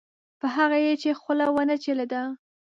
په 0.39 0.47
هغه 0.55 0.77
یې 0.85 0.93
چې 1.01 1.09
خوله 1.19 1.47
ونه 1.53 1.75
چلېده. 1.83 2.21